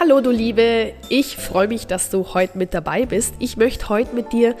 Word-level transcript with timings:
Hallo 0.00 0.20
du 0.20 0.30
Liebe, 0.30 0.92
ich 1.08 1.36
freue 1.36 1.66
mich, 1.66 1.88
dass 1.88 2.08
du 2.08 2.32
heute 2.32 2.56
mit 2.56 2.72
dabei 2.72 3.04
bist. 3.04 3.34
Ich 3.40 3.56
möchte 3.56 3.88
heute 3.88 4.14
mit 4.14 4.32
dir 4.32 4.54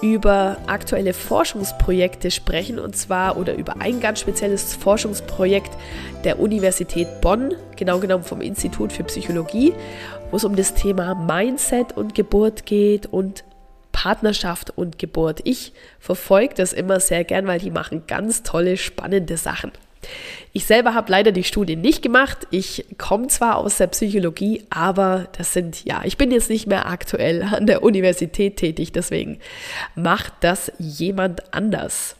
über 0.00 0.58
aktuelle 0.68 1.12
Forschungsprojekte 1.12 2.30
sprechen 2.30 2.78
und 2.78 2.96
zwar 2.96 3.36
oder 3.36 3.56
über 3.56 3.80
ein 3.80 3.98
ganz 3.98 4.20
spezielles 4.20 4.76
Forschungsprojekt 4.76 5.76
der 6.22 6.38
Universität 6.38 7.20
Bonn, 7.20 7.52
genau 7.74 7.98
genommen 7.98 8.22
vom 8.22 8.40
Institut 8.40 8.92
für 8.92 9.02
Psychologie, 9.02 9.72
wo 10.30 10.36
es 10.36 10.44
um 10.44 10.54
das 10.54 10.74
Thema 10.74 11.16
Mindset 11.16 11.96
und 11.96 12.14
Geburt 12.14 12.64
geht 12.64 13.06
und 13.06 13.42
Partnerschaft 13.90 14.70
und 14.70 15.00
Geburt. 15.00 15.40
Ich 15.42 15.72
verfolge 15.98 16.54
das 16.54 16.72
immer 16.72 17.00
sehr 17.00 17.24
gern, 17.24 17.48
weil 17.48 17.58
die 17.58 17.72
machen 17.72 18.04
ganz 18.06 18.44
tolle, 18.44 18.76
spannende 18.76 19.36
Sachen. 19.36 19.72
Ich 20.52 20.64
selber 20.64 20.94
habe 20.94 21.10
leider 21.10 21.32
die 21.32 21.44
Studie 21.44 21.76
nicht 21.76 22.02
gemacht. 22.02 22.46
Ich 22.50 22.86
komme 22.98 23.26
zwar 23.28 23.56
aus 23.58 23.76
der 23.76 23.88
Psychologie, 23.88 24.64
aber 24.70 25.28
das 25.36 25.52
sind, 25.52 25.84
ja, 25.84 26.02
ich 26.04 26.16
bin 26.16 26.30
jetzt 26.30 26.48
nicht 26.48 26.66
mehr 26.66 26.86
aktuell 26.86 27.42
an 27.42 27.66
der 27.66 27.82
Universität 27.82 28.56
tätig, 28.56 28.92
deswegen 28.92 29.38
macht 29.94 30.32
das 30.40 30.72
jemand 30.78 31.52
anders. 31.52 32.16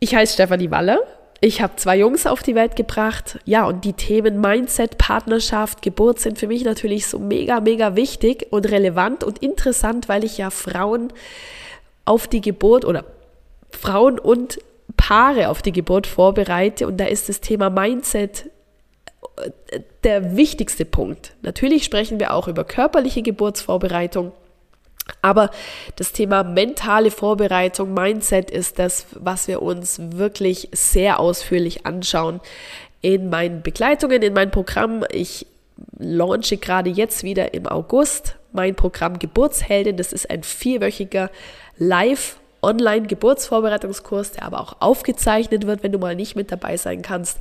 Ich 0.00 0.14
heiße 0.14 0.34
Stefanie 0.34 0.70
Waller. 0.70 1.00
Ich 1.40 1.62
habe 1.62 1.76
zwei 1.76 1.96
Jungs 1.98 2.26
auf 2.26 2.42
die 2.42 2.56
Welt 2.56 2.74
gebracht. 2.74 3.38
Ja, 3.44 3.64
und 3.66 3.84
die 3.84 3.92
Themen 3.92 4.40
Mindset, 4.40 4.98
Partnerschaft, 4.98 5.82
Geburt 5.82 6.18
sind 6.18 6.38
für 6.38 6.48
mich 6.48 6.64
natürlich 6.64 7.06
so 7.06 7.20
mega, 7.20 7.60
mega 7.60 7.94
wichtig 7.94 8.48
und 8.50 8.68
relevant 8.68 9.22
und 9.22 9.38
interessant, 9.38 10.08
weil 10.08 10.24
ich 10.24 10.38
ja 10.38 10.50
Frauen 10.50 11.12
auf 12.04 12.26
die 12.26 12.40
Geburt 12.40 12.84
oder 12.84 13.04
Frauen 13.70 14.18
und 14.18 14.58
Paare 14.96 15.48
auf 15.48 15.62
die 15.62 15.72
Geburt 15.72 16.06
vorbereite 16.06 16.86
und 16.86 16.98
da 16.98 17.06
ist 17.06 17.28
das 17.28 17.40
Thema 17.40 17.70
Mindset 17.70 18.50
äh, 19.36 19.80
der 20.04 20.36
wichtigste 20.36 20.84
Punkt. 20.84 21.34
Natürlich 21.42 21.84
sprechen 21.84 22.18
wir 22.20 22.34
auch 22.34 22.48
über 22.48 22.64
körperliche 22.64 23.22
Geburtsvorbereitung, 23.22 24.32
aber 25.22 25.50
das 25.96 26.12
Thema 26.12 26.44
mentale 26.44 27.10
Vorbereitung, 27.10 27.94
Mindset 27.94 28.50
ist 28.50 28.78
das, 28.78 29.06
was 29.12 29.48
wir 29.48 29.62
uns 29.62 29.98
wirklich 30.00 30.68
sehr 30.72 31.20
ausführlich 31.20 31.86
anschauen 31.86 32.40
in 33.00 33.30
meinen 33.30 33.62
Begleitungen, 33.62 34.22
in 34.22 34.34
meinem 34.34 34.50
Programm. 34.50 35.04
Ich 35.10 35.46
launche 35.98 36.56
gerade 36.56 36.90
jetzt 36.90 37.22
wieder 37.22 37.54
im 37.54 37.66
August 37.66 38.36
mein 38.52 38.74
Programm 38.74 39.18
Geburtsheldin. 39.18 39.96
Das 39.96 40.12
ist 40.12 40.30
ein 40.30 40.42
vierwöchiger 40.42 41.30
Live- 41.76 42.38
Online-Geburtsvorbereitungskurs, 42.62 44.32
der 44.32 44.44
aber 44.44 44.60
auch 44.60 44.76
aufgezeichnet 44.80 45.66
wird, 45.66 45.82
wenn 45.82 45.92
du 45.92 45.98
mal 45.98 46.14
nicht 46.14 46.36
mit 46.36 46.50
dabei 46.50 46.76
sein 46.76 47.02
kannst. 47.02 47.38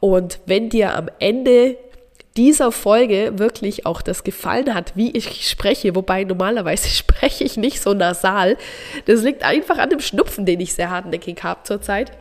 Und 0.00 0.40
wenn 0.46 0.68
dir 0.68 0.94
am 0.94 1.08
Ende 1.18 1.76
dieser 2.36 2.70
Folge 2.70 3.38
wirklich 3.38 3.86
auch 3.86 4.02
das 4.02 4.24
gefallen 4.24 4.74
hat, 4.74 4.94
wie 4.94 5.10
ich 5.12 5.48
spreche, 5.48 5.94
wobei 5.94 6.24
normalerweise 6.24 6.88
spreche 6.90 7.44
ich 7.44 7.56
nicht 7.56 7.80
so 7.80 7.94
nasal, 7.94 8.56
das 9.06 9.22
liegt 9.22 9.42
einfach 9.42 9.78
an 9.78 9.90
dem 9.90 10.00
Schnupfen, 10.00 10.46
den 10.46 10.60
ich 10.60 10.74
sehr 10.74 10.90
hartnäckig 10.90 11.42
habe 11.42 11.60
zurzeit, 11.64 12.12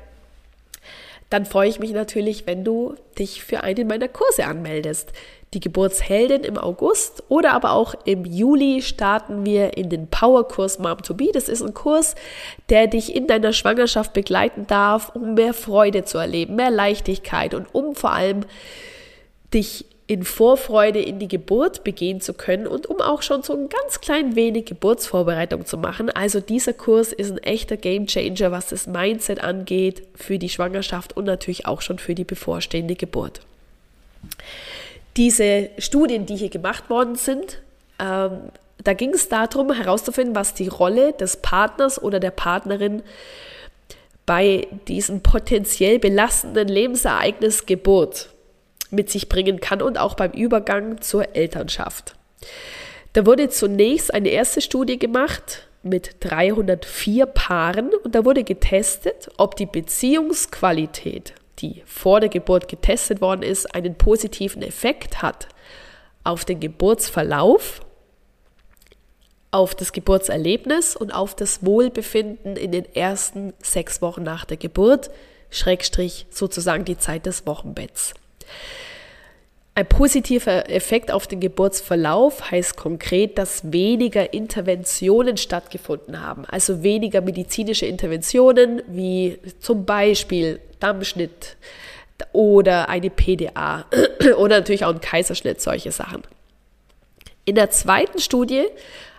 dann 1.30 1.46
freue 1.46 1.68
ich 1.70 1.80
mich 1.80 1.92
natürlich, 1.92 2.46
wenn 2.46 2.64
du 2.64 2.96
dich 3.18 3.44
für 3.44 3.62
einen 3.64 3.88
meiner 3.88 4.08
Kurse 4.08 4.46
anmeldest 4.46 5.12
die 5.54 5.60
Geburtsheldin 5.62 6.44
im 6.44 6.58
August 6.58 7.24
oder 7.30 7.54
aber 7.54 7.72
auch 7.72 7.96
im 8.04 8.26
Juli 8.26 8.82
starten 8.82 9.46
wir 9.46 9.78
in 9.78 9.90
den 9.90 10.08
Powerkurs 10.08 10.80
Mom 10.80 11.02
to 11.02 11.14
Be. 11.14 11.30
Das 11.34 11.48
ist 11.48 11.62
ein 11.62 11.74
Kurs, 11.74 12.16
der 12.70 12.88
dich 12.88 13.16
in 13.16 13.28
deiner 13.28 13.54
Schwangerschaft 13.54 14.14
begleiten 14.14 14.68
darf, 14.68 15.16
um 15.16 15.36
mehr 15.36 15.54
Freude 15.54 16.04
zu 16.04 16.18
erleben, 16.18 16.56
mehr 16.56 16.72
Leichtigkeit 16.72 17.54
und 17.54 17.74
um 17.74 17.96
vor 17.96 18.12
allem 18.12 18.42
dich 19.54 19.86
in 20.08 20.24
Vorfreude 20.24 21.00
in 21.00 21.18
die 21.18 21.28
Geburt 21.28 21.84
begehen 21.84 22.22
zu 22.22 22.36
können 22.36 22.68
und 22.68 22.86
um 22.86 23.02
auch 23.02 23.24
schon 23.24 23.42
so 23.42 23.54
ein 23.54 23.70
ganz 23.70 24.02
klein 24.02 24.36
wenig 24.36 24.66
Geburtsvorbereitung 24.66 25.66
zu 25.66 25.78
machen. 25.78 26.12
Also 26.12 26.42
dieser 26.42 26.74
Kurs 26.74 27.12
ist 27.12 27.32
ein 27.32 27.40
echter 27.40 27.76
Gamechanger, 27.76 28.52
was 28.52 28.68
das 28.68 28.86
Mindset 28.86 29.44
angeht 29.44 30.04
für 30.14 30.38
die 30.38 30.50
Schwangerschaft 30.50 31.18
und 31.18 31.26
natürlich 31.26 31.66
auch 31.66 31.82
schon 31.82 31.98
für 31.98 32.14
die 32.14 32.24
bevorstehende 32.24 32.96
Geburt 32.96 33.42
diese 35.18 35.70
Studien, 35.78 36.26
die 36.26 36.36
hier 36.36 36.50
gemacht 36.50 36.90
worden 36.90 37.16
sind, 37.16 37.62
ähm, 38.00 38.52
da 38.84 38.94
ging 38.94 39.14
es 39.14 39.30
darum 39.30 39.72
herauszufinden, 39.72 40.36
was 40.36 40.54
die 40.54 40.68
Rolle 40.68 41.14
des 41.14 41.38
Partners 41.38 42.02
oder 42.02 42.20
der 42.20 42.32
Partnerin 42.32 43.02
bei 44.26 44.68
diesem 44.88 45.22
potenziell 45.22 46.00
belastenden 46.00 46.68
Lebensereignis 46.68 47.66
Geburt 47.66 48.30
mit 48.92 49.10
sich 49.10 49.30
bringen 49.30 49.60
kann 49.60 49.82
und 49.82 49.98
auch 49.98 50.16
beim 50.16 50.32
Übergang 50.32 51.02
zur 51.02 51.36
Elternschaft. 51.36 52.16
Da 53.14 53.26
wurde 53.26 53.50
zunächst 53.50 54.14
eine 54.14 54.30
erste 54.30 54.62
Studie 54.62 55.00
gemacht 55.00 55.68
mit 55.84 56.18
304 56.22 57.26
Paaren 57.28 57.92
und 58.04 58.14
da 58.14 58.26
wurde 58.26 58.44
getestet, 58.44 59.30
ob 59.38 59.56
die 59.56 59.68
Beziehungsqualität 59.68 61.34
die 61.60 61.84
vor 61.86 62.20
der 62.20 62.30
Geburt 62.30 62.68
getestet 62.68 63.22
worden 63.22 63.44
ist, 63.44 63.74
einen 63.74 63.96
positiven 63.96 64.62
Effekt 64.62 65.22
hat 65.22 65.48
auf 66.24 66.44
den 66.44 66.60
Geburtsverlauf, 66.60 67.82
auf 69.52 69.74
das 69.74 69.94
Geburtserlebnis 69.94 70.96
und 70.96 71.12
auf 71.12 71.36
das 71.36 71.66
Wohlbefinden 71.66 72.58
in 72.58 72.72
den 72.72 72.94
ersten 72.94 73.54
sechs 73.62 74.02
Wochen 74.02 74.24
nach 74.24 74.44
der 74.44 74.58
Geburt, 74.58 75.10
Schrägstrich 75.50 76.26
sozusagen 76.30 76.84
die 76.84 76.98
Zeit 76.98 77.26
des 77.26 77.48
Wochenbetts. 77.48 78.14
Ein 79.78 79.88
positiver 79.88 80.70
Effekt 80.70 81.12
auf 81.12 81.28
den 81.28 81.42
Geburtsverlauf 81.42 82.50
heißt 82.50 82.78
konkret, 82.78 83.38
dass 83.38 83.74
weniger 83.74 84.34
Interventionen 84.34 85.36
stattgefunden 85.36 86.22
haben, 86.22 86.46
also 86.46 86.82
weniger 86.82 87.20
medizinische 87.20 87.86
Interventionen 87.86 88.82
wie 88.88 89.38
zum 89.60 89.86
Beispiel 89.86 90.62
Dammschnitt 90.86 91.58
oder 92.32 92.90
eine 92.90 93.10
PDA 93.10 93.86
oder 94.38 94.60
natürlich 94.60 94.86
auch 94.86 94.94
ein 94.94 95.02
Kaiserschnitt, 95.02 95.62
solche 95.62 95.92
Sachen. 95.92 96.22
In 97.44 97.56
der 97.56 97.72
zweiten 97.72 98.20
Studie 98.20 98.66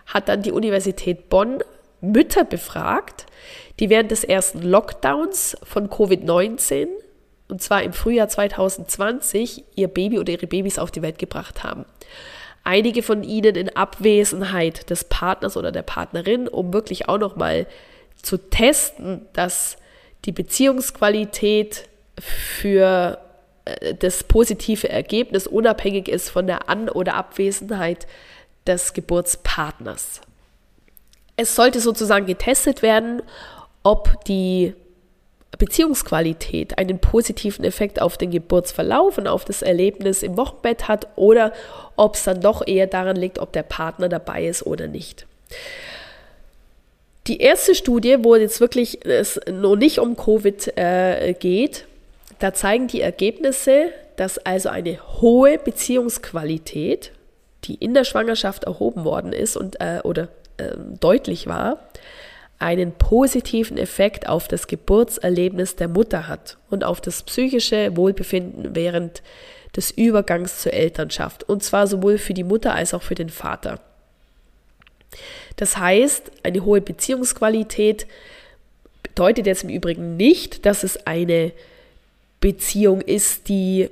hat 0.07 0.29
dann 0.29 0.43
die 0.43 0.53
Universität 0.53 1.29
Bonn 1.29 1.63
Mütter 2.01 2.45
befragt, 2.45 3.27
die 3.81 3.91
während 3.91 4.11
des 4.11 4.23
ersten 4.23 4.63
Lockdowns 4.63 5.57
von 5.63 5.89
Covid-19 5.91 6.89
und 7.49 7.63
zwar 7.63 7.83
im 7.83 7.93
Frühjahr 7.93 8.29
2020, 8.29 9.65
ihr 9.77 9.89
Baby 9.89 10.19
oder 10.19 10.33
ihre 10.33 10.47
Babys 10.47 10.79
auf 10.79 10.91
die 10.91 11.03
Welt 11.03 11.19
gebracht 11.19 11.63
haben. 11.63 11.85
Einige 12.65 13.03
von 13.03 13.23
ihnen 13.23 13.55
in 13.55 13.77
Abwesenheit 13.77 14.91
des 14.91 15.05
Partners 15.05 15.57
oder 15.57 15.71
der 15.71 15.83
Partnerin, 15.83 16.49
um 16.49 16.73
wirklich 16.73 17.09
auch 17.09 17.19
nochmal 17.19 17.67
zu 18.21 18.39
testen, 18.39 19.27
dass 19.33 19.77
die 20.27 20.33
Beziehungsqualität 20.33 21.89
für 22.19 23.19
äh, 23.65 23.95
das 23.95 24.25
positive 24.25 24.89
Ergebnis 24.89 25.47
unabhängig 25.47 26.09
ist 26.09 26.29
von 26.31 26.47
der 26.47 26.69
An- 26.69 26.89
oder 26.89 27.15
Abwesenheit 27.15 28.07
des 28.67 28.93
Geburtspartners. 28.93 30.21
Es 31.37 31.55
sollte 31.55 31.81
sozusagen 31.81 32.27
getestet 32.27 32.83
werden, 32.83 33.23
ob 33.83 34.25
die 34.25 34.75
Beziehungsqualität 35.59 36.77
einen 36.77 36.99
positiven 36.99 37.65
Effekt 37.65 38.03
auf 38.03 38.19
den 38.19 38.31
Geburtsverlauf 38.31 39.17
und 39.19 39.27
auf 39.27 39.45
das 39.45 39.63
Erlebnis 39.63 40.23
im 40.23 40.37
Wochenbett 40.37 40.89
hat 40.89 41.09
oder 41.17 41.53
ob 41.95 42.17
es 42.17 42.25
dann 42.25 42.41
doch 42.41 42.67
eher 42.67 42.87
daran 42.87 43.17
liegt, 43.17 43.39
ob 43.39 43.53
der 43.53 43.63
Partner 43.63 44.09
dabei 44.09 44.47
ist 44.47 44.67
oder 44.67 44.89
nicht. 44.89 45.27
Die 47.27 47.41
erste 47.41 47.75
Studie, 47.75 48.19
wo 48.21 48.37
jetzt 48.37 48.61
wirklich 48.61 49.05
es 49.05 49.41
noch 49.51 49.75
nicht 49.75 49.99
um 49.99 50.17
Covid 50.17 50.77
äh, 50.77 51.35
geht, 51.35 51.87
da 52.39 52.55
zeigen 52.55 52.87
die 52.87 53.01
Ergebnisse, 53.01 53.87
dass 54.17 54.39
also 54.39 54.69
eine 54.69 54.99
hohe 55.21 55.59
Beziehungsqualität, 55.59 57.11
die 57.65 57.75
in 57.75 57.95
der 57.95 58.05
Schwangerschaft 58.05 58.65
erhoben 58.65 59.05
worden 59.05 59.33
ist 59.33 59.57
und 59.57 59.81
äh, 59.81 60.01
oder 60.05 60.29
äh, 60.59 60.77
deutlich 61.01 61.49
war, 61.49 61.81
einen 62.59 62.93
positiven 62.93 63.77
Effekt 63.77 64.29
auf 64.29 64.47
das 64.49 64.69
Geburtserlebnis 64.69 65.77
der 65.77 65.89
Mutter 65.89 66.29
hat 66.29 66.57
und 66.71 66.85
auf 66.85 67.01
das 67.01 67.23
psychische 67.25 67.97
Wohlbefinden 67.97 68.75
während 68.75 69.23
des 69.75 69.91
Übergangs 69.91 70.63
zur 70.63 70.73
Elternschaft. 70.73 71.43
Und 71.45 71.63
zwar 71.63 71.87
sowohl 71.87 72.19
für 72.19 72.35
die 72.35 72.45
Mutter 72.45 72.75
als 72.75 72.95
auch 72.95 73.03
für 73.03 73.15
den 73.15 73.29
Vater. 73.29 73.81
Das 75.57 75.77
heißt, 75.77 76.31
eine 76.43 76.65
hohe 76.65 76.81
Beziehungsqualität 76.81 78.07
bedeutet 79.03 79.47
jetzt 79.47 79.65
im 79.65 79.71
Übrigen 79.71 80.17
nicht, 80.17 80.67
dass 80.67 80.85
es 80.85 81.07
eine 81.07 81.53
Beziehung 82.41 83.01
ist, 83.01 83.49
die 83.49 83.89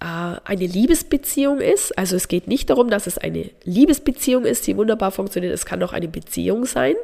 äh, 0.00 0.04
eine 0.44 0.66
Liebesbeziehung 0.66 1.60
ist. 1.60 1.96
Also 1.98 2.16
es 2.16 2.28
geht 2.28 2.46
nicht 2.46 2.70
darum, 2.70 2.88
dass 2.88 3.06
es 3.06 3.18
eine 3.18 3.50
Liebesbeziehung 3.64 4.44
ist, 4.44 4.66
die 4.66 4.76
wunderbar 4.76 5.10
funktioniert. 5.10 5.52
Es 5.52 5.66
kann 5.66 5.82
auch 5.82 5.92
eine 5.92 6.08
Beziehung 6.08 6.64
sein, 6.64 6.94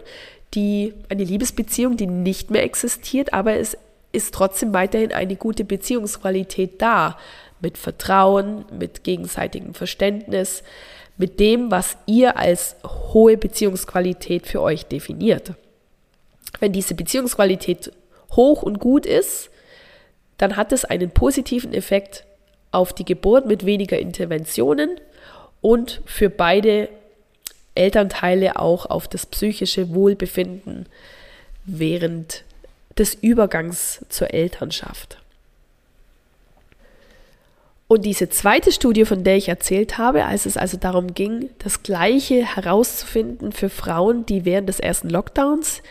die 0.55 0.95
eine 1.09 1.25
Liebesbeziehung, 1.25 1.97
die 1.97 2.06
nicht 2.06 2.50
mehr 2.50 2.62
existiert, 2.62 3.33
aber 3.33 3.55
es 3.56 3.77
ist 4.12 4.33
trotzdem 4.35 4.73
weiterhin 4.73 5.12
eine 5.12 5.37
gute 5.37 5.65
Beziehungsqualität 5.65 6.81
da 6.81 7.19
mit 7.61 7.77
Vertrauen, 7.77 8.65
mit 8.77 9.05
gegenseitigem 9.05 9.75
Verständnis, 9.75 10.62
mit 11.19 11.41
dem, 11.41 11.70
was 11.70 11.97
ihr 12.06 12.37
als 12.37 12.76
hohe 13.12 13.37
Beziehungsqualität 13.37 14.47
für 14.47 14.62
euch 14.62 14.87
definiert. 14.87 15.53
Wenn 16.61 16.73
diese 16.73 16.94
Beziehungsqualität 16.94 17.93
hoch 18.32 18.62
und 18.62 18.79
gut 18.79 19.05
ist, 19.05 19.50
dann 20.38 20.56
hat 20.56 20.73
es 20.73 20.85
einen 20.85 21.11
positiven 21.11 21.75
Effekt 21.75 22.25
auf 22.70 22.93
die 22.93 23.05
Geburt 23.05 23.47
mit 23.47 23.67
weniger 23.67 23.99
Interventionen 23.99 25.00
und 25.61 26.00
für 26.06 26.31
beide 26.31 26.88
Elternteile 27.75 28.59
auch 28.59 28.87
auf 28.87 29.09
das 29.09 29.26
psychische 29.26 29.94
Wohlbefinden 29.94 30.87
während 31.64 32.44
des 32.97 33.14
Übergangs 33.14 34.05
zur 34.09 34.32
Elternschaft. 34.32 35.19
Und 37.88 38.05
diese 38.05 38.29
zweite 38.29 38.70
Studie, 38.70 39.06
von 39.06 39.25
der 39.25 39.37
ich 39.37 39.49
erzählt 39.49 39.96
habe, 39.96 40.26
als 40.26 40.44
es 40.44 40.58
also 40.58 40.76
darum 40.76 41.14
ging, 41.14 41.49
das 41.58 41.82
Gleiche 41.82 42.44
herauszufinden 42.44 43.50
für 43.50 43.70
Frauen, 43.70 44.26
die 44.26 44.44
während 44.44 44.69
des 44.69 44.79
ersten 44.79 45.08
Lockdowns 45.08 45.82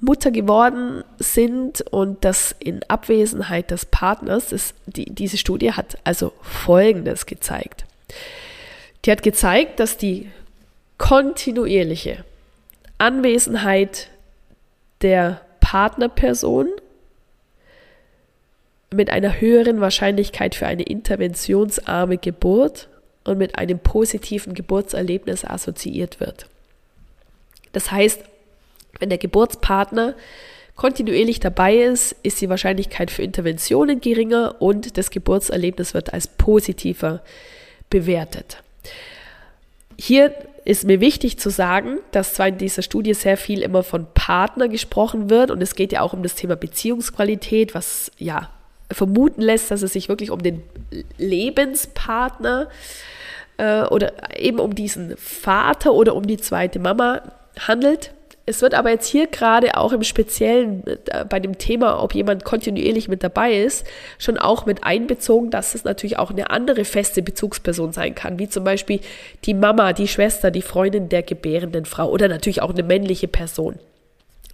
Mutter 0.00 0.30
geworden 0.30 1.04
sind 1.18 1.82
und 1.90 2.24
das 2.24 2.54
in 2.58 2.82
Abwesenheit 2.88 3.70
des 3.70 3.84
Partners, 3.86 4.52
ist, 4.52 4.74
die, 4.86 5.06
diese 5.06 5.36
Studie 5.36 5.72
hat 5.72 5.98
also 6.04 6.32
Folgendes 6.40 7.26
gezeigt. 7.26 7.84
Die 9.04 9.10
hat 9.10 9.22
gezeigt, 9.22 9.78
dass 9.78 9.96
die 9.96 10.30
kontinuierliche 10.98 12.24
Anwesenheit 12.98 14.08
der 15.02 15.42
Partnerperson 15.60 16.68
mit 18.92 19.10
einer 19.10 19.40
höheren 19.40 19.80
Wahrscheinlichkeit 19.80 20.54
für 20.54 20.66
eine 20.66 20.82
interventionsarme 20.82 22.18
Geburt 22.18 22.88
und 23.24 23.38
mit 23.38 23.58
einem 23.58 23.78
positiven 23.78 24.54
Geburtserlebnis 24.54 25.44
assoziiert 25.44 26.20
wird. 26.20 26.46
Das 27.72 27.90
heißt, 27.90 28.22
wenn 29.00 29.08
der 29.08 29.18
Geburtspartner 29.18 30.14
kontinuierlich 30.76 31.40
dabei 31.40 31.76
ist, 31.76 32.14
ist 32.22 32.40
die 32.40 32.48
Wahrscheinlichkeit 32.48 33.10
für 33.10 33.22
Interventionen 33.22 34.00
geringer 34.00 34.56
und 34.60 34.96
das 34.96 35.10
Geburtserlebnis 35.10 35.94
wird 35.94 36.12
als 36.12 36.28
positiver 36.28 37.22
bewertet. 37.90 38.62
Hier 39.98 40.34
ist 40.64 40.84
mir 40.84 41.00
wichtig 41.00 41.38
zu 41.38 41.48
sagen, 41.48 41.98
dass 42.10 42.34
zwar 42.34 42.48
in 42.48 42.58
dieser 42.58 42.82
Studie 42.82 43.14
sehr 43.14 43.36
viel 43.36 43.62
immer 43.62 43.82
von 43.82 44.06
Partner 44.14 44.68
gesprochen 44.68 45.30
wird 45.30 45.50
und 45.50 45.62
es 45.62 45.74
geht 45.74 45.92
ja 45.92 46.02
auch 46.02 46.12
um 46.12 46.22
das 46.22 46.34
Thema 46.34 46.56
Beziehungsqualität, 46.56 47.74
was 47.74 48.10
ja 48.18 48.50
vermuten 48.90 49.42
lässt, 49.42 49.70
dass 49.70 49.82
es 49.82 49.92
sich 49.92 50.08
wirklich 50.08 50.30
um 50.30 50.42
den 50.42 50.62
Lebenspartner 51.18 52.68
äh, 53.56 53.82
oder 53.84 54.12
eben 54.38 54.58
um 54.58 54.74
diesen 54.74 55.16
Vater 55.16 55.92
oder 55.92 56.14
um 56.14 56.26
die 56.26 56.36
zweite 56.36 56.78
Mama 56.78 57.22
handelt. 57.58 58.12
Es 58.48 58.62
wird 58.62 58.74
aber 58.74 58.90
jetzt 58.90 59.08
hier 59.08 59.26
gerade 59.26 59.76
auch 59.76 59.92
im 59.92 60.04
Speziellen 60.04 60.84
äh, 60.86 61.24
bei 61.24 61.40
dem 61.40 61.58
Thema, 61.58 62.00
ob 62.00 62.14
jemand 62.14 62.44
kontinuierlich 62.44 63.08
mit 63.08 63.24
dabei 63.24 63.54
ist, 63.54 63.84
schon 64.18 64.38
auch 64.38 64.66
mit 64.66 64.84
einbezogen, 64.84 65.50
dass 65.50 65.74
es 65.74 65.82
natürlich 65.82 66.18
auch 66.18 66.30
eine 66.30 66.50
andere 66.50 66.84
feste 66.84 67.22
Bezugsperson 67.22 67.92
sein 67.92 68.14
kann, 68.14 68.38
wie 68.38 68.48
zum 68.48 68.62
Beispiel 68.62 69.00
die 69.44 69.54
Mama, 69.54 69.92
die 69.92 70.06
Schwester, 70.06 70.52
die 70.52 70.62
Freundin 70.62 71.08
der 71.08 71.24
gebärenden 71.24 71.86
Frau 71.86 72.08
oder 72.08 72.28
natürlich 72.28 72.62
auch 72.62 72.70
eine 72.70 72.84
männliche 72.84 73.26
Person. 73.26 73.80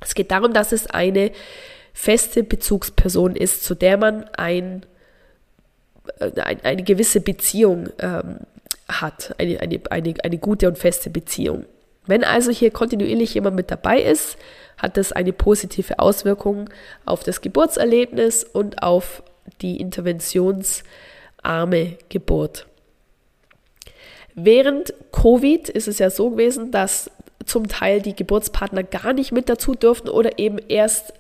Es 0.01 0.15
geht 0.15 0.31
darum, 0.31 0.55
dass 0.55 0.73
es 0.73 0.87
eine 0.87 1.31
feste 1.93 2.43
Bezugsperson 2.43 3.37
ist, 3.37 3.65
zu 3.65 3.75
der 3.75 3.97
man 3.97 4.25
ein, 4.37 4.85
äh, 6.19 6.41
ein 6.41 6.65
eine 6.65 6.83
gewisse 6.83 7.21
Beziehung 7.21 7.89
ähm, 7.99 8.39
hat, 8.89 9.35
eine, 9.39 9.61
eine, 9.61 9.81
eine, 9.91 10.15
eine 10.23 10.39
gute 10.39 10.69
und 10.69 10.79
feste 10.79 11.11
Beziehung. 11.11 11.65
Wenn 12.07 12.25
also 12.25 12.51
hier 12.51 12.71
kontinuierlich 12.71 13.35
jemand 13.35 13.57
mit 13.57 13.71
dabei 13.71 14.01
ist, 14.01 14.37
hat 14.77 14.97
das 14.97 15.13
eine 15.13 15.33
positive 15.33 16.01
Auswirkung 16.01 16.69
auf 17.05 17.23
das 17.23 17.41
Geburtserlebnis 17.41 18.45
und 18.45 18.83
auf 18.83 19.23
die 19.61 19.81
interventionsarme 19.81 21.97
Geburt. 22.09 22.67
Während 24.35 24.95
Covid 25.13 25.69
ist 25.69 25.89
es 25.89 25.99
ja 25.99 26.09
so 26.11 26.31
gewesen, 26.31 26.71
dass 26.71 27.11
zum 27.45 27.69
Teil 27.69 28.01
die 28.01 28.17
Geburtspartner 28.17 28.83
gar 28.83 29.13
nicht 29.13 29.33
mit 29.33 29.49
dazu 29.49 29.75
dürften 29.75 30.09
oder 30.09 30.39
eben 30.39 30.59
erst 30.59 31.13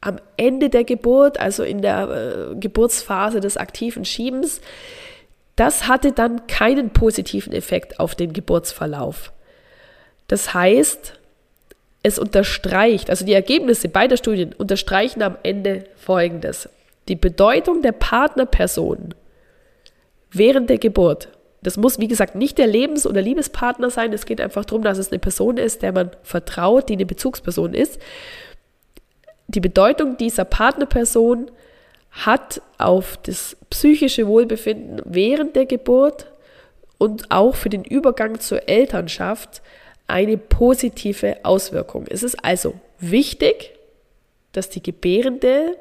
am 0.00 0.18
Ende 0.36 0.70
der 0.70 0.84
Geburt, 0.84 1.40
also 1.40 1.62
in 1.62 1.82
der 1.82 2.50
äh, 2.52 2.54
Geburtsphase 2.56 3.40
des 3.40 3.56
aktiven 3.56 4.04
Schiebens. 4.04 4.60
Das 5.56 5.88
hatte 5.88 6.12
dann 6.12 6.46
keinen 6.46 6.90
positiven 6.90 7.52
Effekt 7.52 7.98
auf 7.98 8.14
den 8.14 8.32
Geburtsverlauf. 8.32 9.32
Das 10.28 10.54
heißt, 10.54 11.14
es 12.02 12.18
unterstreicht, 12.18 13.10
also 13.10 13.24
die 13.24 13.32
Ergebnisse 13.32 13.88
beider 13.88 14.16
Studien 14.16 14.54
unterstreichen 14.56 15.22
am 15.22 15.36
Ende 15.42 15.84
Folgendes. 15.96 16.68
Die 17.08 17.16
Bedeutung 17.16 17.82
der 17.82 17.92
Partnerperson 17.92 19.14
während 20.30 20.70
der 20.70 20.78
Geburt. 20.78 21.28
Das 21.62 21.76
muss, 21.76 21.98
wie 21.98 22.06
gesagt, 22.06 22.36
nicht 22.36 22.58
der 22.58 22.66
Lebens- 22.68 23.06
oder 23.06 23.20
Liebespartner 23.20 23.90
sein. 23.90 24.12
Es 24.12 24.26
geht 24.26 24.40
einfach 24.40 24.64
darum, 24.64 24.84
dass 24.84 24.98
es 24.98 25.10
eine 25.10 25.18
Person 25.18 25.56
ist, 25.56 25.82
der 25.82 25.92
man 25.92 26.10
vertraut, 26.22 26.88
die 26.88 26.92
eine 26.92 27.06
Bezugsperson 27.06 27.74
ist. 27.74 27.98
Die 29.48 29.60
Bedeutung 29.60 30.16
dieser 30.18 30.44
Partnerperson 30.44 31.50
hat 32.10 32.60
auf 32.76 33.18
das 33.22 33.56
psychische 33.70 34.26
Wohlbefinden 34.26 35.00
während 35.04 35.56
der 35.56 35.66
Geburt 35.66 36.26
und 36.98 37.30
auch 37.30 37.54
für 37.54 37.70
den 37.70 37.84
Übergang 37.84 38.40
zur 38.40 38.68
Elternschaft 38.68 39.62
eine 40.06 40.36
positive 40.36 41.36
Auswirkung. 41.44 42.06
Es 42.08 42.22
ist 42.22 42.44
also 42.44 42.74
wichtig, 42.98 43.72
dass 44.52 44.68
die 44.68 44.82
Gebärende 44.82 45.76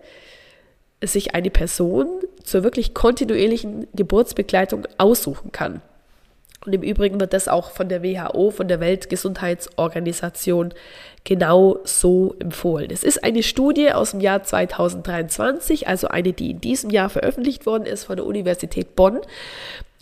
sich 1.04 1.36
eine 1.36 1.50
Person 1.50 2.08
zur 2.44 2.64
wirklich 2.64 2.94
kontinuierlichen 2.94 3.88
Geburtsbegleitung 3.94 4.88
aussuchen 4.98 5.52
kann. 5.52 5.82
Und 6.68 6.74
im 6.74 6.84
Übrigen 6.84 7.18
wird 7.22 7.32
das 7.32 7.48
auch 7.48 7.72
von 7.72 7.88
der 7.88 8.04
WHO, 8.04 8.52
von 8.52 8.68
der 8.68 8.82
Weltgesundheitsorganisation 8.82 10.74
genau 11.24 11.80
so 11.86 12.36
empfohlen. 12.40 12.90
Es 12.92 13.06
ist 13.06 13.24
eine 13.24 13.42
Studie 13.42 13.94
aus 13.94 14.12
dem 14.12 14.20
Jahr 14.20 14.44
2023, 14.44 15.88
also 15.88 16.10
eine, 16.10 16.34
die 16.34 16.52
in 16.52 16.60
diesem 16.60 16.90
Jahr 16.90 17.10
veröffentlicht 17.10 17.66
worden 17.66 17.86
ist 17.86 18.04
von 18.04 18.18
der 18.18 18.26
Universität 18.26 18.98
Bonn. 18.98 19.22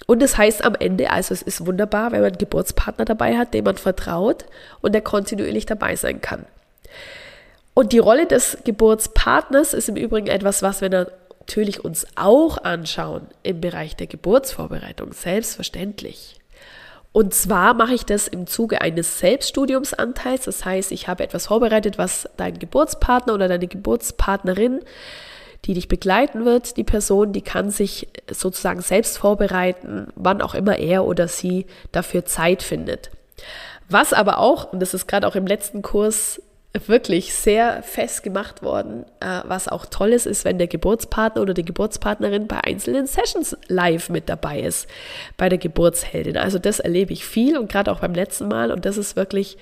Und 0.07 0.23
das 0.23 0.39
heißt 0.39 0.65
am 0.65 0.73
Ende, 0.73 1.12
also 1.12 1.35
es 1.35 1.44
ist 1.44 1.67
wunderbar, 1.67 2.12
wenn 2.12 2.21
man 2.21 2.29
einen 2.29 2.39
Geburtspartner 2.39 3.05
dabei 3.05 3.38
hat, 3.38 3.53
dem 3.53 3.65
man 3.65 3.77
vertraut 3.77 4.45
und 4.81 4.93
der 4.93 5.01
kontinuierlich 5.01 5.67
dabei 5.67 5.95
sein 5.95 6.19
kann. 6.19 6.48
Und 7.75 7.93
die 7.93 8.00
Rolle 8.00 8.25
des 8.25 8.57
Geburtspartners 8.63 9.75
ist 9.75 9.88
im 9.88 9.98
Übrigen 9.98 10.27
etwas, 10.27 10.63
was 10.63 10.81
wir 10.81 10.89
natürlich 10.89 11.86
uns 11.86 12.07
auch 12.15 12.57
anschauen 12.63 13.27
im 13.43 13.62
Bereich 13.62 13.95
der 13.95 14.07
Geburtsvorbereitung, 14.07 15.13
selbstverständlich. 15.13 16.39
Und 17.15 17.34
zwar 17.34 17.74
mache 17.75 17.93
ich 17.93 18.05
das 18.05 18.27
im 18.27 18.45
Zuge 18.45 18.81
eines 18.81 19.19
Selbststudiumsanteils. 19.19 20.43
Das 20.43 20.65
heißt, 20.65 20.91
ich 20.91 21.07
habe 21.07 21.24
etwas 21.24 21.48
vorbereitet, 21.48 21.98
was 21.98 22.27
dein 22.36 22.60
Geburtspartner 22.60 23.34
oder 23.34 23.48
deine 23.48 23.67
Geburtspartnerin 23.67 24.81
die 25.63 25.74
dich 25.74 25.88
begleiten 25.88 26.45
wird, 26.45 26.77
die 26.77 26.84
Person, 26.84 27.31
die 27.31 27.41
kann 27.41 27.72
sich 27.72 28.07
sozusagen 28.29 28.81
selbst 28.81 29.17
vorbereiten, 29.17 30.07
wann 30.15 30.41
auch 30.41 30.53
immer 30.53 30.77
er 30.77 31.05
oder 31.05 31.27
sie 31.27 31.65
dafür 31.91 32.25
Zeit 32.25 32.62
findet. 32.62 33.10
Was 33.89 34.13
aber 34.13 34.38
auch, 34.38 34.72
und 34.74 34.79
das 34.79 34.93
ist 34.93 35.07
gerade 35.07 35.25
auch 35.25 35.36
im 35.36 35.48
letzten 35.48 35.81
Kurs 35.81 36.41
wirklich 36.88 37.34
sehr 37.34 37.84
fest 37.84 38.24
gemacht 38.24 38.63
worden, 38.63 39.05
äh, 39.20 39.41
was 39.46 39.67
auch 39.67 39.86
toll 39.86 40.13
ist, 40.13 40.25
ist, 40.25 40.46
wenn 40.46 40.58
der 40.58 40.67
Geburtspartner 40.67 41.41
oder 41.41 41.53
die 41.53 41.65
Geburtspartnerin 41.65 42.48
bei 42.48 42.60
einzelnen 42.63 43.08
Sessions 43.08 43.58
live 43.67 44.10
mit 44.10 44.29
dabei 44.29 44.60
ist, 44.60 44.88
bei 45.38 45.50
der 45.50 45.58
Geburtsheldin. 45.58 46.38
Also 46.38 46.60
das 46.60 46.79
erlebe 46.79 47.13
ich 47.13 47.25
viel 47.25 47.58
und 47.58 47.72
gerade 47.72 47.91
auch 47.91 48.00
beim 48.00 48.13
letzten 48.13 48.48
Mal 48.48 48.72
und 48.72 48.86
das 48.86 48.98
ist 48.98 49.15
wirklich 49.15 49.58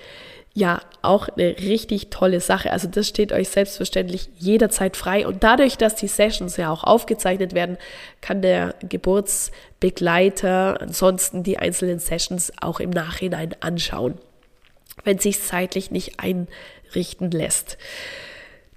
ja 0.54 0.80
auch 1.02 1.28
eine 1.28 1.56
richtig 1.58 2.10
tolle 2.10 2.40
Sache. 2.40 2.70
Also 2.70 2.88
das 2.88 3.08
steht 3.08 3.32
euch 3.32 3.48
selbstverständlich 3.48 4.30
jederzeit 4.38 4.96
frei. 4.96 5.26
Und 5.26 5.42
dadurch, 5.42 5.76
dass 5.76 5.96
die 5.96 6.06
Sessions 6.06 6.56
ja 6.56 6.70
auch 6.70 6.84
aufgezeichnet 6.84 7.54
werden, 7.54 7.76
kann 8.20 8.40
der 8.40 8.76
Geburtsbegleiter 8.88 10.80
ansonsten 10.80 11.42
die 11.42 11.58
einzelnen 11.58 11.98
Sessions 11.98 12.52
auch 12.60 12.78
im 12.78 12.90
Nachhinein 12.90 13.56
anschauen, 13.60 14.14
wenn 15.02 15.18
sich 15.18 15.42
zeitlich 15.42 15.90
nicht 15.90 16.20
einrichten 16.86 17.30
lässt. 17.30 17.78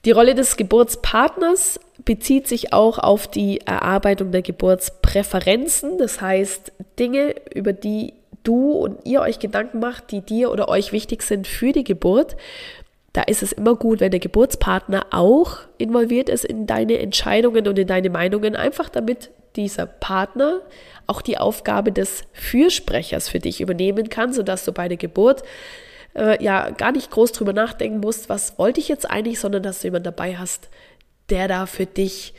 Die 0.06 0.12
Rolle 0.12 0.36
des 0.36 0.58
Geburtspartners 0.58 1.80
bezieht 2.06 2.48
sich 2.48 2.72
auch 2.72 3.00
auf 3.00 3.28
die 3.28 3.62
Erarbeitung 3.62 4.32
der 4.32 4.42
Geburtspräferenzen, 4.42 5.98
das 5.98 6.22
heißt 6.22 6.72
Dinge, 6.98 7.36
über 7.54 7.74
die 7.74 8.14
du 8.44 8.72
und 8.72 9.06
ihr 9.06 9.22
euch 9.22 9.40
Gedanken 9.40 9.80
macht, 9.80 10.12
die 10.12 10.22
dir 10.22 10.52
oder 10.52 10.70
euch 10.70 10.94
wichtig 10.94 11.24
sind 11.24 11.48
für 11.48 11.74
die 11.74 11.84
Geburt, 11.84 12.38
da 13.12 13.24
ist 13.24 13.42
es 13.42 13.52
immer 13.52 13.76
gut, 13.76 14.00
wenn 14.00 14.12
der 14.12 14.20
Geburtspartner 14.20 15.08
auch 15.10 15.58
involviert 15.78 16.30
ist 16.30 16.46
in 16.46 16.68
deine 16.68 17.00
Entscheidungen 17.00 17.68
und 17.68 17.80
in 17.80 17.88
deine 17.88 18.12
Meinungen, 18.12 18.56
einfach 18.56 18.90
damit 18.90 19.32
dieser 19.56 19.88
Partner 19.88 20.62
auch 21.08 21.22
die 21.22 21.38
Aufgabe 21.38 21.92
des 21.92 22.24
Fürsprechers 22.32 23.28
für 23.28 23.40
dich 23.40 23.60
übernehmen 23.60 24.10
kann, 24.10 24.34
sodass 24.34 24.66
du 24.66 24.72
bei 24.72 24.88
der 24.88 24.98
Geburt 24.98 25.42
äh, 26.18 26.44
ja 26.44 26.72
gar 26.72 26.92
nicht 26.92 27.12
groß 27.12 27.32
drüber 27.32 27.54
nachdenken 27.54 28.00
musst, 28.00 28.30
was 28.30 28.58
wollte 28.58 28.80
ich 28.80 28.88
jetzt 28.88 29.10
eigentlich, 29.10 29.40
sondern 29.40 29.64
dass 29.64 29.82
du 29.82 29.88
jemanden 29.88 30.06
dabei 30.06 30.38
hast, 30.38 30.70
der 31.30 31.48
da 31.48 31.66
für 31.66 31.86
dich 31.86 32.34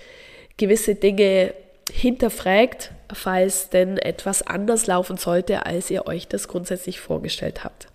gewisse 0.57 0.95
Dinge 0.95 1.55
hinterfragt, 1.91 2.93
falls 3.13 3.71
denn 3.71 3.97
etwas 3.97 4.43
anders 4.43 4.87
laufen 4.87 5.17
sollte, 5.17 5.65
als 5.65 5.91
ihr 5.91 6.07
euch 6.07 6.29
das 6.29 6.49
grundsätzlich 6.49 7.01
vorgestellt 7.01 7.65
habt. 7.65 7.89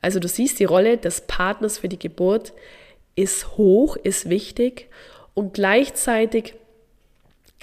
Also 0.00 0.18
du 0.18 0.26
siehst, 0.26 0.58
die 0.58 0.64
Rolle 0.64 0.96
des 0.96 1.22
Partners 1.22 1.78
für 1.78 1.88
die 1.88 1.98
Geburt 1.98 2.52
ist 3.14 3.56
hoch, 3.56 3.96
ist 3.96 4.28
wichtig 4.28 4.88
und 5.34 5.54
gleichzeitig 5.54 6.54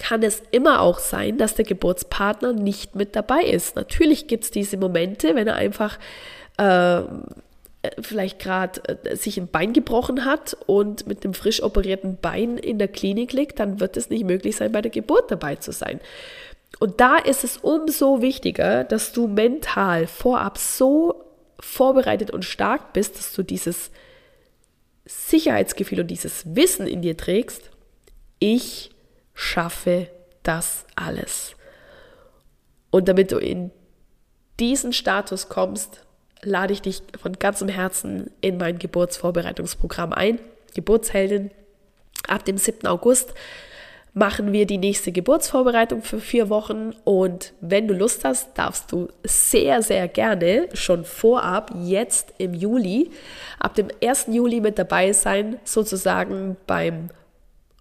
kann 0.00 0.22
es 0.22 0.42
immer 0.50 0.80
auch 0.80 0.98
sein, 0.98 1.38
dass 1.38 1.54
der 1.54 1.64
Geburtspartner 1.64 2.52
nicht 2.52 2.96
mit 2.96 3.14
dabei 3.14 3.42
ist. 3.42 3.76
Natürlich 3.76 4.26
gibt 4.26 4.44
es 4.44 4.50
diese 4.50 4.76
Momente, 4.78 5.36
wenn 5.36 5.46
er 5.46 5.54
einfach 5.54 5.98
äh, 6.56 7.02
vielleicht 8.00 8.38
gerade 8.38 8.80
äh, 9.04 9.14
sich 9.14 9.38
ein 9.38 9.48
Bein 9.48 9.72
gebrochen 9.72 10.24
hat 10.24 10.56
und 10.66 11.06
mit 11.06 11.22
einem 11.22 11.34
frisch 11.34 11.62
operierten 11.62 12.18
Bein 12.20 12.56
in 12.56 12.78
der 12.78 12.88
Klinik 12.88 13.32
liegt, 13.32 13.60
dann 13.60 13.78
wird 13.78 13.96
es 13.96 14.10
nicht 14.10 14.24
möglich 14.24 14.56
sein, 14.56 14.72
bei 14.72 14.82
der 14.82 14.90
Geburt 14.90 15.30
dabei 15.30 15.56
zu 15.56 15.70
sein. 15.70 16.00
Und 16.78 17.00
da 17.00 17.18
ist 17.18 17.44
es 17.44 17.58
umso 17.58 18.22
wichtiger, 18.22 18.84
dass 18.84 19.12
du 19.12 19.26
mental 19.26 20.06
vorab 20.06 20.56
so 20.56 21.24
vorbereitet 21.58 22.30
und 22.30 22.44
stark 22.44 22.94
bist, 22.94 23.18
dass 23.18 23.34
du 23.34 23.42
dieses 23.42 23.90
Sicherheitsgefühl 25.04 26.00
und 26.00 26.06
dieses 26.06 26.54
Wissen 26.54 26.86
in 26.86 27.02
dir 27.02 27.16
trägst, 27.16 27.70
ich 28.38 28.90
schaffe 29.34 30.08
das 30.42 30.86
alles. 30.96 31.54
Und 32.90 33.08
damit 33.08 33.32
du 33.32 33.38
in 33.38 33.70
diesen 34.58 34.92
Status 34.92 35.48
kommst, 35.48 36.04
lade 36.42 36.72
ich 36.72 36.82
dich 36.82 37.02
von 37.20 37.34
ganzem 37.34 37.68
Herzen 37.68 38.30
in 38.40 38.56
mein 38.56 38.78
Geburtsvorbereitungsprogramm 38.78 40.12
ein. 40.12 40.38
Geburtsheldin. 40.74 41.50
Ab 42.28 42.44
dem 42.44 42.58
7. 42.58 42.86
August 42.86 43.34
machen 44.12 44.52
wir 44.52 44.66
die 44.66 44.78
nächste 44.78 45.12
Geburtsvorbereitung 45.12 46.02
für 46.02 46.20
vier 46.20 46.48
Wochen. 46.48 46.92
Und 47.04 47.52
wenn 47.60 47.88
du 47.88 47.94
Lust 47.94 48.24
hast, 48.24 48.56
darfst 48.58 48.90
du 48.92 49.08
sehr, 49.24 49.82
sehr 49.82 50.08
gerne 50.08 50.68
schon 50.72 51.04
vorab, 51.04 51.72
jetzt 51.82 52.34
im 52.38 52.54
Juli, 52.54 53.10
ab 53.58 53.74
dem 53.74 53.88
1. 54.02 54.26
Juli 54.30 54.60
mit 54.60 54.78
dabei 54.78 55.12
sein, 55.12 55.58
sozusagen 55.64 56.56
beim 56.66 57.10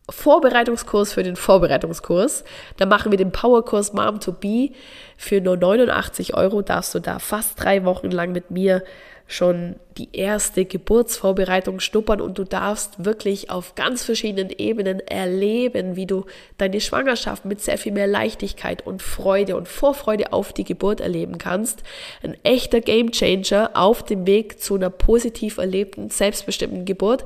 Vorbereitungskurs 0.10 1.14
für 1.14 1.24
den 1.24 1.36
Vorbereitungskurs. 1.36 2.44
Da 2.78 2.86
machen 2.86 3.12
wir 3.12 3.18
den 3.18 3.32
Powerkurs 3.32 3.94
Mom 3.94 4.20
to 4.20 4.32
Be. 4.32 4.72
Für 5.18 5.42
nur 5.42 5.58
89 5.58 6.36
Euro 6.36 6.62
darfst 6.62 6.96
du 6.96 7.00
da 7.00 7.20
fast 7.20 7.62
drei 7.62 7.86
Wochen 7.86 8.12
lang 8.12 8.32
mit 8.32 8.52
mir 8.52 8.84
schon 9.32 9.76
die 10.00 10.10
erste 10.14 10.66
Geburtsvorbereitung 10.66 11.80
schnuppern 11.80 12.20
und 12.20 12.40
du 12.40 12.46
darfst 12.46 13.06
wirklich 13.06 13.52
auf 13.52 13.76
ganz 13.76 14.04
verschiedenen 14.04 14.50
Ebenen 14.50 15.02
erleben, 15.02 15.96
wie 15.96 16.08
du 16.08 16.26
deine 16.58 16.82
Schwangerschaft 16.82 17.46
mit 17.46 17.62
sehr 17.62 17.78
viel 17.78 17.92
mehr 17.92 18.08
Leichtigkeit 18.08 18.86
und 18.88 19.04
Freude 19.04 19.56
und 19.56 19.68
Vorfreude 19.68 20.34
auf 20.34 20.52
die 20.52 20.64
Geburt 20.64 21.00
erleben 21.00 21.38
kannst. 21.38 21.84
Ein 22.24 22.36
echter 22.44 22.82
Gamechanger 22.82 23.70
auf 23.76 24.04
dem 24.04 24.26
Weg 24.26 24.60
zu 24.60 24.76
einer 24.76 24.90
positiv 24.90 25.60
erlebten, 25.60 26.10
selbstbestimmten 26.10 26.86
Geburt 26.86 27.24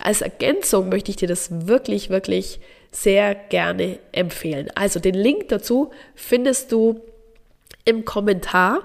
als 0.00 0.22
Ergänzung 0.22 0.88
möchte 0.88 1.10
ich 1.10 1.16
dir 1.16 1.28
das 1.28 1.66
wirklich, 1.66 2.10
wirklich 2.10 2.60
sehr 2.90 3.34
gerne 3.34 3.98
empfehlen. 4.12 4.68
Also 4.74 5.00
den 5.00 5.14
Link 5.14 5.48
dazu 5.48 5.90
findest 6.14 6.72
du 6.72 7.00
im 7.84 8.04
Kommentar 8.04 8.82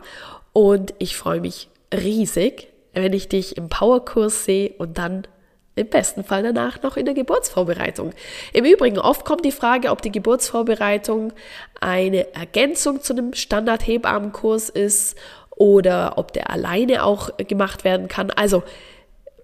und 0.51 0.93
ich 0.99 1.15
freue 1.15 1.41
mich 1.41 1.69
riesig, 1.93 2.67
wenn 2.93 3.13
ich 3.13 3.27
dich 3.27 3.57
im 3.57 3.69
Powerkurs 3.69 4.45
sehe 4.45 4.73
und 4.77 4.97
dann 4.97 5.27
im 5.75 5.89
besten 5.89 6.23
Fall 6.23 6.43
danach 6.43 6.81
noch 6.83 6.97
in 6.97 7.05
der 7.05 7.15
Geburtsvorbereitung. 7.15 8.13
Im 8.53 8.65
Übrigen, 8.65 8.99
oft 8.99 9.25
kommt 9.25 9.43
die 9.43 9.51
Frage, 9.51 9.89
ob 9.89 10.03
die 10.03 10.11
Geburtsvorbereitung 10.11 11.33
eine 11.81 12.33
Ergänzung 12.35 13.01
zu 13.01 13.13
einem 13.13 13.33
Standard-Hebammenkurs 13.33 14.69
ist 14.69 15.17
oder 15.49 16.17
ob 16.17 16.33
der 16.33 16.51
alleine 16.51 17.03
auch 17.03 17.35
gemacht 17.37 17.83
werden 17.83 18.07
kann. 18.07 18.29
Also 18.29 18.63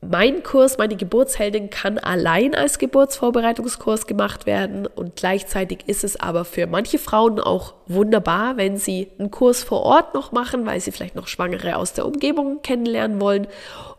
mein 0.02 0.44
Kurs, 0.44 0.78
meine 0.78 0.96
Geburtsheldin, 0.96 1.70
kann 1.70 1.98
allein 1.98 2.56
als 2.56 2.80
Geburtsvorbereitungskurs 2.80 4.08
gemacht 4.08 4.46
werden 4.46 4.88
und 4.88 5.18
gleichzeitig 5.18 5.80
ist 5.88 6.04
es 6.06 6.18
aber 6.18 6.46
für 6.46 6.68
manche 6.68 7.00
Frauen 7.00 7.40
auch 7.40 7.74
wunderbar, 7.86 8.56
wenn 8.56 8.78
sie 8.78 9.10
einen 9.20 9.30
Kurs 9.30 9.64
vor 9.64 9.84
Ort 9.84 10.14
noch 10.14 10.32
machen, 10.32 10.66
weil 10.66 10.80
sie 10.80 10.92
vielleicht 10.92 11.16
noch 11.16 11.28
Schwangere 11.28 11.76
aus 11.76 11.94
der 11.94 12.06
Umgebung 12.06 12.62
kennenlernen 12.62 13.20
wollen 13.20 13.48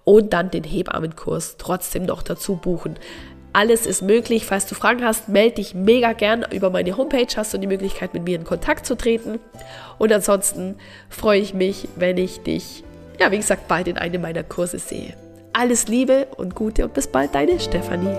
und 0.04 0.32
dann 0.32 0.50
den 0.50 0.64
Hebammenkurs 0.64 1.56
trotzdem 1.58 2.06
noch 2.06 2.22
dazu 2.22 2.56
buchen. 2.56 2.98
Alles 3.52 3.84
ist 3.84 4.02
möglich. 4.02 4.46
Falls 4.46 4.66
du 4.66 4.76
Fragen 4.76 5.04
hast, 5.04 5.28
melde 5.28 5.56
dich 5.56 5.74
mega 5.74 6.12
gern 6.12 6.46
über 6.52 6.70
meine 6.70 6.96
Homepage. 6.96 7.26
Hast 7.36 7.52
du 7.52 7.58
die 7.58 7.66
Möglichkeit, 7.66 8.14
mit 8.14 8.22
mir 8.22 8.36
in 8.36 8.44
Kontakt 8.44 8.86
zu 8.86 8.96
treten. 8.96 9.40
Und 9.98 10.12
ansonsten 10.12 10.76
freue 11.08 11.40
ich 11.40 11.52
mich, 11.52 11.88
wenn 11.96 12.16
ich 12.16 12.40
dich, 12.40 12.84
ja, 13.18 13.32
wie 13.32 13.38
gesagt, 13.38 13.66
bald 13.66 13.88
in 13.88 13.98
einem 13.98 14.22
meiner 14.22 14.44
Kurse 14.44 14.78
sehe. 14.78 15.14
Alles 15.52 15.88
Liebe 15.88 16.28
und 16.36 16.54
Gute 16.54 16.84
und 16.84 16.94
bis 16.94 17.06
bald, 17.08 17.34
deine 17.34 17.58
Stefanie. 17.58 18.16